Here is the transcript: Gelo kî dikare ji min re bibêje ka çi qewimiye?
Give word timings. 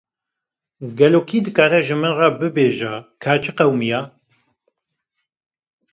Gelo 0.97 1.21
kî 1.29 1.39
dikare 1.45 1.79
ji 1.87 1.95
min 2.01 2.13
re 2.19 2.29
bibêje 2.39 2.93
ka 3.23 3.33
çi 3.43 3.51
qewimiye? 3.57 4.01